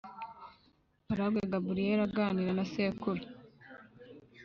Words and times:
Paragwe 1.05 1.41
Gabriel 1.53 1.99
aganira 2.07 2.51
na 2.55 2.65
sekuru 2.73 3.21